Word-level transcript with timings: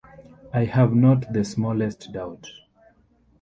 I 0.51 0.65
have 0.65 0.95
not 0.95 1.31
the 1.31 1.45
smallest 1.45 2.11
doubt. 2.11 2.47